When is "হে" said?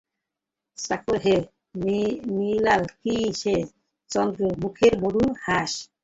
1.25-1.35